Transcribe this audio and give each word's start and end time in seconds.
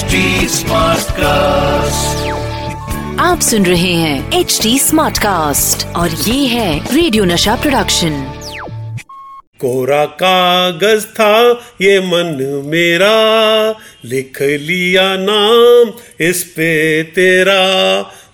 HD 0.00 0.06
cast 0.06 1.10
आप 3.20 3.40
सुन 3.40 3.66
रहे 3.66 3.92
हैं 3.92 4.40
एच 4.40 4.60
डी 4.62 4.78
स्मार्ट 4.78 5.18
कास्ट 5.18 5.96
और 5.96 6.10
ये 6.10 6.46
है 6.46 6.94
रेडियो 6.94 7.24
नशा 7.24 7.56
प्रोडक्शन 7.56 8.34
कोरा 9.58 10.04
कागज़ 10.04 11.04
था 11.06 11.60
ये 11.80 12.00
मन 12.00 12.62
मेरा 12.66 13.14
लिख 14.04 14.42
लिया 14.42 15.16
नाम 15.16 15.92
इस 16.20 16.44
पे 16.44 17.02
तेरा। 17.02 17.60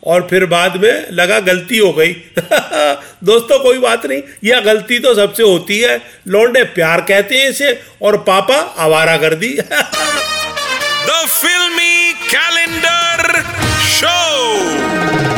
और 0.04 0.26
फिर 0.30 0.46
बाद 0.46 0.76
में 0.76 1.06
लगा 1.12 1.40
गलती 1.40 1.78
हो 1.78 1.92
गई। 1.92 2.12
दोस्तों 3.24 3.58
कोई 3.58 3.78
बात 3.78 4.06
नहीं 4.06 4.22
यह 4.44 4.60
गलती 4.60 4.98
तो 4.98 5.14
सबसे 5.14 5.42
होती 5.42 5.80
है। 5.80 6.00
लौंडे 6.28 6.64
प्यार 6.64 7.00
कहते 7.00 7.34
हैं 7.34 7.50
इसे 7.50 7.80
और 8.02 8.16
पापा 8.16 8.56
आवारा 8.78 9.16
कर 9.16 9.34
दी। 9.34 9.58
The 11.06 11.28
Filmy 11.28 12.14
Calendar 12.28 13.44
Show. 13.78 15.35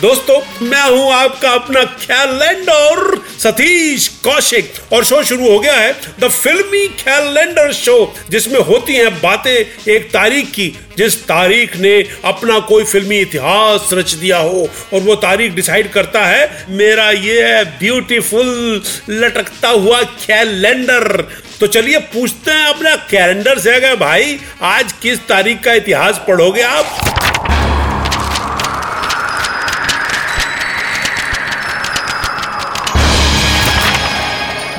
दोस्तों, 0.00 0.40
मैं 0.62 0.82
हूँ 0.82 1.10
आपका 1.12 1.50
अपना 1.50 1.82
कैलेंडर 1.84 3.16
सतीश 3.38 4.06
कौशिक। 4.24 4.72
और 4.92 5.04
शो 5.04 5.22
शुरू 5.22 5.48
हो 5.50 5.58
गया 5.60 5.72
है 5.74 5.92
द 6.20 6.28
फिल्मी 6.28 6.86
कैलेंडर 6.98 7.72
शो 7.72 7.96
जिसमें 8.30 8.58
होती 8.60 8.94
हैं 8.94 9.10
बातें 9.14 9.50
एक 9.52 10.08
तारीख 10.12 10.50
की। 10.50 10.68
जिस 10.98 11.20
तारीख 11.22 11.76
ने 11.76 11.96
अपना 12.24 12.58
कोई 12.68 12.84
फिल्मी 12.84 13.18
इतिहास 13.18 13.90
रच 13.92 14.12
दिया 14.12 14.38
हो, 14.38 14.68
और 14.94 15.00
वो 15.00 15.14
तारीख 15.16 15.54
डिसाइड 15.54 15.90
करता 15.92 16.24
है, 16.26 16.66
मेरा 16.70 17.10
ये 17.10 17.42
है 17.44 17.64
ब्यूटीफुल 17.78 18.82
लटकता 19.10 19.68
हुआ 19.68 20.02
कैलेंडर 20.02 21.26
तो 21.60 21.66
चलिए 21.66 21.98
पूछते 22.08 22.50
हैं 22.50 22.66
अपना 22.66 22.94
कैलेंडर 23.10 23.58
से 23.58 23.74
अगर 23.74 23.96
भाई, 23.98 24.38
आज 24.62 24.92
किस 25.02 25.18
तारीख 25.28 25.62
का 25.62 25.72
इतिहास 25.74 26.20
पढ़ोगे 26.28 26.62
आप? 26.62 27.17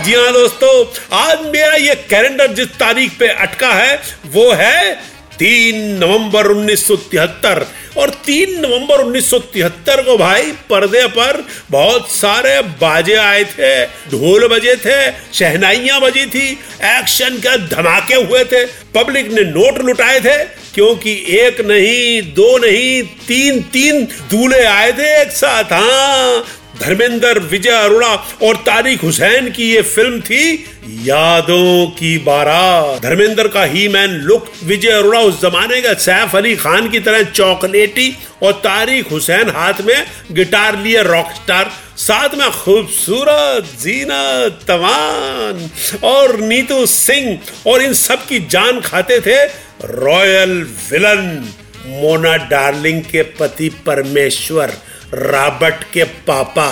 जी 0.09 0.15
हाँ 0.15 0.31
दोस्तों, 0.33 0.69
आज 1.13 1.41
मेरा 1.45 1.73
ये 1.73 1.93
कैलेंडर 2.09 2.53
जिस 2.53 2.67
तारीख 2.77 3.11
पे 3.19 3.27
अटका 3.43 3.67
है, 3.69 3.99
वो 4.27 4.51
है 4.51 4.93
तीन 5.37 5.75
नवंबर 5.97 6.47
1973 6.47 7.63
और 7.97 8.09
तीन 8.25 8.57
नवंबर 8.59 9.03
1973 9.03 10.01
को 10.05 10.17
भाई 10.17 10.51
पर्दे 10.69 11.05
पर 11.09 11.43
बहुत 11.71 12.09
सारे 12.11 12.59
बाजे 12.81 13.15
आए 13.17 13.43
थे, 13.45 13.85
ढोल 13.85 14.47
बजे 14.47 14.75
थे, 14.75 14.99
शहनाइयाँ 15.33 16.01
बजी 16.01 16.25
थी 16.25 16.51
एक्शन 16.89 17.37
के 17.45 17.57
धमाके 17.67 18.15
हुए 18.15 18.43
थे। 18.45 18.65
पब्लिक 18.95 19.31
ने 19.31 19.43
नोट 19.51 19.81
लुटाए 19.81 20.19
थे, 20.19 20.37
क्योंकि 20.73 21.13
एक 21.37 21.61
नहीं, 21.61 22.21
दो 22.33 22.57
नहीं, 22.57 23.03
तीन 23.27 23.61
तीन 23.73 24.05
दूल्हे 24.31 24.63
आए 24.67 24.91
थे 24.91 25.19
एक 25.21 25.31
साथ। 25.33 25.73
हाँ 25.73 26.45
धर्मेंद्र, 26.79 27.39
विजय 27.41 27.69
अरोड़ा 27.69 28.13
और 28.43 28.55
तारिक 28.55 29.01
हुसैन 29.01 29.49
की 29.51 29.71
ये 29.71 29.81
फ़िल्म 29.81 30.19
थी 30.21 30.65
यादों 31.05 31.87
की 31.89 32.17
बारात 32.17 33.01
धर्मेंद्र 33.01 33.47
का 33.47 33.63
he 33.63 33.87
man 33.87 34.11
look 34.21 34.51
Vijay 34.63 34.91
Arora 34.91 35.19
उस 35.19 35.41
जमाने 35.41 35.81
का 35.81 35.93
सैफ 35.99 36.35
अली 36.35 36.55
खान 36.55 36.89
की 36.89 36.99
तरह 36.99 37.23
चॉकलेटी 37.31 38.09
और 38.43 38.51
तारिक 38.63 39.07
हुसैन 39.07 39.49
हाथ 39.49 39.81
में 39.81 40.05
गिटार 40.31 40.79
लिए 40.79 41.03
रॉक 41.03 41.31
स्टार 41.35 41.71
साथ 41.97 42.35
में 42.35 42.49
खूबसूरत 42.51 43.71
जीना 43.81 44.49
तमान 44.67 45.69
और 46.03 46.39
नीतू 46.39 46.85
सिंह 46.85 47.39
और 47.67 47.81
इन 47.81 47.93
सब 47.93 48.25
की 48.25 48.39
जान 48.51 48.79
खाते 48.81 49.19
थे 49.19 49.43
रॉयल 49.85 50.61
विलन। 50.91 51.53
मोना 51.87 52.35
डार्लिंग 52.49 53.01
के 53.01 53.21
पति 53.37 53.69
परमेश्वर 53.85 54.73
रॉबर्ट 55.13 55.83
के 55.93 56.03
पापा 56.27 56.69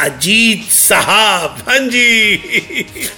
अजीत 0.00 0.64
साहब 0.70 1.62
हाँ 1.68 1.78
जी। 1.80 2.36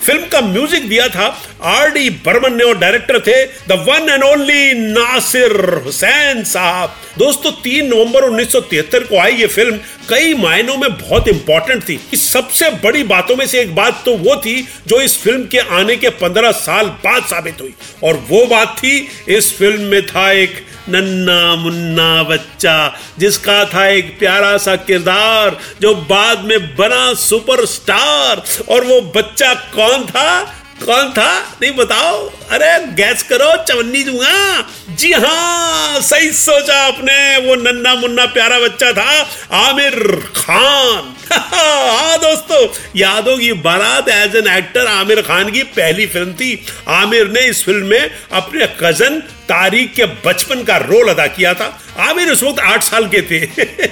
फ़िल्म 0.04 0.26
का 0.32 0.40
म्यूज़िक 0.40 0.88
दिया 0.88 1.06
था 1.08 1.26
आर 1.66 1.90
डी 1.92 2.10
बर्मन 2.26 2.54
ने 2.56 2.64
और 2.64 2.78
डायरेक्टर 2.78 3.18
थे 3.20 3.44
the 3.68 3.78
one 3.88 4.08
and 4.10 4.24
only 4.24 4.72
Nasir 4.74 5.52
Hussain 5.84 6.42
Sahab. 6.44 6.94
दोस्तों, 7.18 7.50
तीन 7.52 7.86
नवंबर 7.86 8.24
1973 8.24 9.08
को 9.08 9.18
आई 9.20 9.32
ये 9.32 9.46
फ़िल्म 9.46 9.76
कई 10.08 10.34
मायनों 10.34 10.76
में 10.76 10.90
बहुत 10.92 11.28
इंपॉर्टेंट 11.28 11.82
थी। 11.88 11.98
इस 12.12 12.28
सबसे 12.32 12.70
बड़ी 12.84 13.02
बातों 13.04 13.36
में 13.36 13.46
से 13.46 13.60
एक 13.60 13.74
बात 13.74 14.02
तो 14.04 14.16
वो 14.16 14.36
थी 14.36 14.60
जो 14.88 15.00
इस 15.00 15.18
फ़िल्म 15.22 15.46
के 15.46 15.58
आने 15.80 15.96
के 15.96 16.10
पंद्रह 16.22 16.52
साल 16.60 16.86
बाद 17.04 17.22
साबित 17.24 17.60
हुई। 17.60 17.74
और 18.04 18.24
वो 18.30 18.46
बात 18.46 18.76
थी, 18.78 19.08
इस 19.28 19.52
फ़िल्म 19.58 19.82
में 19.82 20.06
था 20.06 20.30
एक 20.32 20.64
नन्ना 20.88 21.56
मुन्ना 21.56 22.22
बच्चा, 22.22 22.98
जिसका 23.18 23.64
था 23.64 23.86
एक 23.86 24.18
प्यारा 24.18 24.56
सा 24.56 24.76
किरदार, 24.76 25.58
जो 25.80 25.94
बाद 25.94 26.44
में 26.44 26.76
बना 26.76 27.14
सुपरस्टार। 27.14 28.42
और 28.68 28.84
वो 28.84 29.00
बच्चा 29.00 29.54
कौन 29.54 30.06
था? 30.06 30.54
कौन 30.86 31.10
था? 31.10 31.56
नहीं 31.62 31.72
बताओ। 31.72 32.30
अरे 32.50 32.86
गैस 32.86 33.22
करो, 33.22 33.64
चवन्नी 33.64 34.04
दूँगा। 34.04 34.68
जी 34.94 35.12
हाँ 35.12 36.00
सही 36.00 36.32
सोचा 36.32 36.76
आपने। 36.76 37.36
वो 37.36 37.54
नन्ना 37.54 37.94
मुन्ना 37.94 38.26
प्यारा 38.26 38.60
बच्चा 38.60 38.92
था, 38.92 39.28
आमिर 39.52 40.22
खान। 40.36 41.14
हाँ 41.32 42.18
दोस्तों, 42.18 42.68
याद 42.96 43.28
होगी 43.28 43.52
बारात 43.52 44.08
as 44.08 44.36
an 44.36 44.48
actor 44.48 44.86
Aamir 44.86 45.22
Khan 45.22 45.50
की 45.50 45.62
पहली 45.62 46.06
फ़िल्म 46.06 46.32
थी। 46.32 46.64
आमिर 46.88 47.28
ने 47.28 47.40
इस 47.40 47.64
फ़िल्म 47.64 47.86
में 47.86 48.10
अपने 48.32 48.66
कज़न 48.66 49.22
तारीख 49.48 49.94
के 49.94 50.04
बचपन 50.04 50.62
का 50.62 50.76
रोल 50.76 51.08
अदा 51.08 51.26
किया 51.26 51.54
था। 51.54 51.80
आमिर 51.98 52.28
उस 52.28 52.42
वक्त 52.42 52.60
आठ 52.60 52.82
साल 52.82 53.06
के 53.06 53.22
थे। 53.22 53.48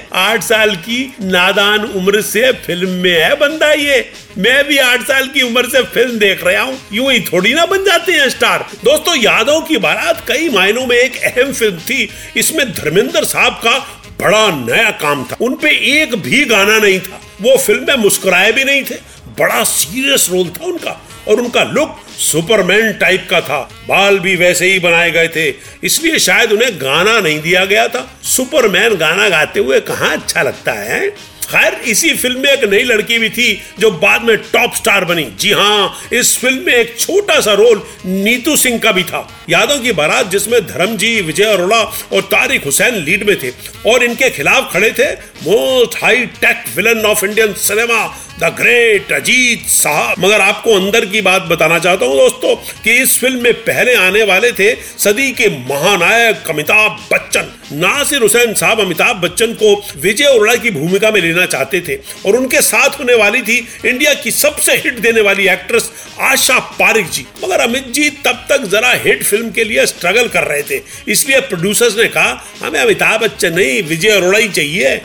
आठ 0.12 0.42
साल 0.42 0.76
की 0.76 1.14
नादान 1.22 1.80
उम्र 1.80 2.20
से 2.20 2.52
फ़िल्म 2.52 2.88
में 2.88 3.22
है 3.22 3.34
बंदा 3.36 3.72
ये। 3.72 4.12
मैं 4.38 4.64
भी 4.64 4.78
आठ 4.78 5.02
साल 5.02 5.28
की 5.28 5.42
उम्र 5.42 5.68
से 5.68 5.82
फ़िल्म 5.82 6.18
देख 6.18 6.44
रहा 6.44 6.62
हूँ। 6.62 6.78
यूँ 6.92 7.12
ही 7.12 7.20
थोड़ी 7.20 7.54
ना 7.54 7.66
बन 7.66 7.84
जाते 7.84 8.12
हैं 8.12 8.28
स्टार। 8.28 8.66
दोस्तों 8.84 9.16
यादव 9.16 9.60
की 9.60 9.76
बारात 9.76 10.24
कई 10.28 10.48
मायनों 10.48 10.86
में 10.86 10.96
एक 10.96 11.22
अहम 11.22 11.52
फ़िल्म 11.52 11.78
थी। 11.78 12.10
इसमें 12.36 12.72
धर्मेंद्र 12.72 13.24
साहब 13.24 13.52
का 13.52 13.78
बड़ा 14.20 14.50
नया 14.50 14.90
काम 14.90 15.24
था। 15.24 15.36
उनपे 15.40 16.02
एक 16.02 16.14
भी 16.14 16.44
गाना 16.44 16.78
नहीं 16.78 17.00
था। 17.00 17.20
वो 17.40 17.56
फ़िल्म 17.56 17.86
में 17.86 17.94
मुस्कुराए 17.94 18.52
भी 18.52 18.64
नहीं 18.64 18.84
थे। 18.84 18.94
बड़ा 19.38 19.64
सीरियस 19.64 20.28
रोल 20.30 20.48
था 20.48 20.64
उनका। 20.64 21.02
और 21.28 21.40
उनका 21.40 21.64
लुक 21.64 21.96
सुपरमैन 22.18 22.92
टाइप 22.92 23.26
का 23.30 23.40
था। 23.40 23.70
बाल 23.88 24.18
भी 24.18 24.34
वैसे 24.36 24.72
ही 24.72 24.78
बनाए 24.78 25.10
गए 25.10 25.28
थे। 25.28 25.48
इसलिए 25.84 26.18
शायद 26.18 26.52
उन्हें 26.52 26.74
गाना 26.76 27.18
नहीं 27.20 27.40
दिया 27.40 27.64
गया 27.64 27.86
था। 27.88 28.10
सुपरमैन 28.26 28.94
गाना 28.94 29.28
गाते 29.28 29.60
हुए 29.60 29.80
कहाँ 29.82 30.12
अच्छा 30.12 30.42
लगता 30.42 30.72
है? 30.72 31.08
खैर, 31.46 31.74
इसी 31.86 32.12
फ़िल्म 32.14 32.40
में 32.40 32.48
एक 32.50 32.64
नई 32.64 32.82
लड़की 32.82 33.18
भी 33.18 33.28
थी 33.30 33.62
जो 33.78 33.90
बाद 33.90 34.22
में 34.22 34.36
टॉप 34.36 34.74
स्टार 34.74 35.04
बनी। 35.04 35.24
जी 35.40 35.52
हाँ 35.52 36.08
इस 36.12 36.36
फ़िल्म 36.38 36.64
में 36.66 36.72
एक 36.74 36.98
छोटा 37.00 37.40
सा 37.40 37.52
रोल 37.52 37.82
नीतू 38.06 38.56
सिंह 38.56 38.78
का 38.78 38.92
भी 38.92 39.02
था। 39.04 39.28
यादव 39.50 39.82
की 39.82 39.92
बारात, 39.92 40.30
जिसमें 40.30 40.60
धर्मजी, 40.66 41.20
विजय 41.20 41.44
अरोड़ा 41.44 41.80
और 42.12 42.22
तारिक 42.24 42.64
हुसैन 42.64 42.94
लीड 42.94 43.26
में 43.28 43.36
थे 43.38 43.50
और 43.86 44.04
इनके 44.04 44.30
खिलाफ 44.30 44.72
खड़े 44.72 44.90
थे 44.90 45.12
most 45.12 46.02
high 46.02 46.26
tech 46.40 46.64
villain 46.76 47.04
of 47.06 47.24
Indian 47.24 47.52
cinema, 47.54 48.06
the 48.40 48.52
great 48.56 49.12
Ajit 49.12 49.66
Sahab. 49.68 50.24
मगर 50.24 50.40
आपको 50.40 50.74
अंदर 50.74 51.04
की 51.06 51.20
बात 51.20 51.42
बताना 51.42 51.78
चाहता 51.78 52.06
हूँ 52.06 52.16
दोस्तों 52.16 52.54
कि 52.84 52.96
इस 53.02 53.18
फ़िल्म 53.20 53.42
में 53.42 53.64
पहले 53.76 53.94
आने 53.94 54.22
वाले 54.22 54.50
थे 54.52 54.70
सदी 54.98 55.30
के 55.32 55.48
महानायक 55.68 56.50
अमिताभ 56.50 56.92
बच्चन। 57.12 57.48
नासिर 57.72 58.22
हुसैन 58.22 58.54
साहब 58.54 58.80
अमिताभ 58.80 59.16
बच्चन 59.16 59.52
को 59.52 59.72
विजय 60.00 60.24
अरोड़ा 60.24 60.54
की 60.56 60.70
भूमिका 60.70 61.10
में 61.10 61.20
लेना 61.20 61.44
चाहते 61.46 61.80
थे 61.80 61.96
और 62.26 62.36
उनके 62.36 62.60
साथ 62.62 62.98
होने 62.98 63.14
वाली 63.14 63.42
थी 63.42 63.56
इंडिया 63.86 64.14
की 64.14 64.30
सबसे 64.30 64.76
हिट 64.76 64.98
देने 64.98 65.20
वाली 65.20 65.48
एक्ट्रेस 65.48 65.90
आशा 66.20 66.58
पारिक 66.78 67.10
जी। 67.10 67.26
मगर 67.44 67.60
अमित 67.60 67.88
जी 67.90 68.08
तब 68.24 68.46
तक 68.50 68.64
जरा 68.66 68.92
हिट 69.04 69.24
फ़िल्म 69.24 69.50
के 69.50 69.64
लिए 69.64 69.84
स्ट्रगल 69.86 70.28
कर 70.28 70.44
रहे 70.44 70.62
थे। 70.62 70.80
इसलिए 71.08 71.40
प्रोड्यूसर्स 71.42 71.96
ने 71.98 72.06
कहा, 72.06 72.44
हमें 72.62 72.80
अमिताभ 72.80 73.20
बच्चन 73.20 73.54
नहीं, 73.54 73.82
विजय 73.82 74.10
अरोड़ा 74.10 74.38
ही 74.38 74.48
चाहिए। 74.48 74.96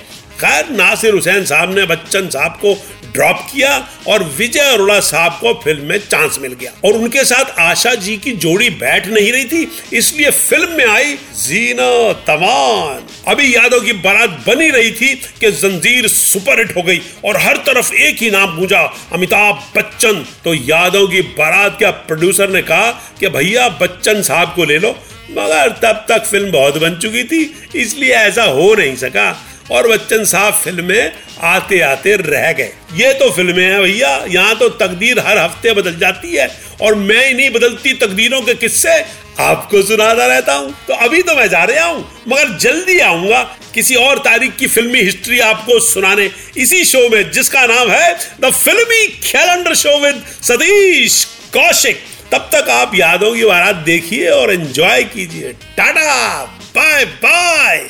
खैर 0.41 0.69
नासिर 0.71 1.13
हुसैन 1.13 1.45
साहब 1.45 1.73
ने 1.75 1.85
बच्चन 1.87 2.29
साहब 2.29 2.57
को 2.61 2.73
ड्रॉप 3.13 3.39
किया 3.51 3.69
और 4.07 4.23
विजय 4.37 4.59
अरोड़ा 4.63 4.99
साहब 5.01 5.31
को 5.41 5.53
फ़िल्म 5.63 5.85
में 5.85 5.97
चांस 6.01 6.37
मिल 6.41 6.53
गया। 6.53 6.71
और 6.85 6.93
उनके 6.93 7.23
साथ 7.25 7.59
आशा 7.59 7.93
जी 7.95 8.15
की 8.17 8.31
जोड़ी 8.35 8.69
बैठ 8.71 9.07
नहीं 9.07 9.31
रही 9.31 9.45
थी, 9.45 9.67
इसलिए 9.93 10.31
फ़िल्म 10.31 10.77
में 10.77 10.85
आई 10.85 11.13
जीना 11.37 11.91
तमान 12.27 13.03
अभी 13.27 13.53
यादव 13.55 13.79
की 13.79 13.93
बारात 13.99 14.39
बनी 14.47 14.69
रही 14.69 14.91
थी 14.91 15.13
कि 15.39 15.51
जंजीर 15.53 16.07
सुपरहिट 16.07 16.75
हो 16.77 16.83
गई 16.83 17.01
और 17.25 17.37
हर 17.39 17.57
तरफ़ 17.67 17.93
एक 17.95 18.21
ही 18.21 18.31
नाम 18.31 18.57
गूंजा, 18.57 18.81
अमिताभ 19.13 19.61
बच्चन। 19.77 20.25
तो 20.43 20.53
यादव 20.55 21.07
की 21.07 21.21
बारात 21.37 21.77
का 21.79 21.91
प्रोड्यूसर 22.07 22.49
ने 22.49 22.61
कहा 22.63 22.89
कि 23.19 23.27
भैया 23.29 23.69
बच्चन 23.81 24.21
साहब 24.23 24.53
को 24.55 24.65
ले 24.65 24.79
लो, 24.79 24.95
मगर 25.31 25.69
तब 25.83 26.05
तक 26.09 26.25
फ़िल्म 26.25 26.51
बहुत 26.51 26.77
बन 26.77 26.99
चुकी 27.01 27.23
थी, 27.25 27.43
इसलिए 27.75 28.13
ऐसा 28.15 28.43
हो 28.45 28.73
नहीं 28.75 28.95
सका। 28.97 29.31
और 29.71 29.87
बच्चन 29.87 30.23
साहब 30.25 30.53
फ़िल्में 30.53 31.11
आते 31.45 31.79
आते 31.81 32.15
रह 32.17 32.51
गए। 32.51 32.71
ये 32.95 33.13
तो 33.13 33.29
फ़िल्में 33.31 33.63
हैं 33.63 33.81
भैया, 33.81 34.09
यहाँ 34.29 34.55
तो 34.55 34.69
तकदीर 34.77 35.19
हर 35.19 35.37
हफ़्ते 35.37 35.73
बदल 35.73 35.95
जाती 35.99 36.35
है 36.35 36.49
और 36.81 36.95
मैं 36.97 37.29
इन्हीं 37.29 37.49
बदलती 37.51 37.93
तकदीरों 37.95 38.41
के 38.41 38.53
किस्से 38.55 38.99
आपको 39.39 39.81
सुनाता 39.81 40.25
रहता 40.25 40.53
हूँ। 40.53 40.73
तो 40.87 40.93
अभी 40.95 41.21
तो 41.21 41.35
मैं 41.35 41.47
जा 41.49 41.63
रहा 41.63 41.85
हूँ, 41.85 42.05
मगर 42.27 42.57
जल्दी 42.59 42.99
आऊँगा। 43.01 43.41
किसी 43.73 43.95
और 43.95 44.19
तारीख 44.19 44.55
की 44.57 44.67
फिल्मी 44.67 45.01
हिस्ट्री 45.01 45.39
आपको 45.41 45.79
सुनाने 45.81 46.29
इसी 46.57 46.83
शो 46.85 47.07
में, 47.09 47.31
जिसका 47.31 47.65
नाम 47.67 47.91
है 47.91 48.13
the 48.41 48.51
Filmi 48.53 49.07
calendar 49.23 49.75
show 49.75 49.97
with 49.99 50.23
Satish 50.43 51.23
Kaushik. 51.53 52.03
तब 52.31 52.49
तक 52.53 52.69
आप 52.71 52.91
यादों 52.95 53.33
की 53.35 53.45
बारात 53.45 53.75
देखिए 53.85 54.29
और 54.29 54.53
एंजॉय 54.53 55.03
कीजिए। 55.05 55.53
Tata 55.77 56.45
bye 56.75 57.05
bye 57.23 57.89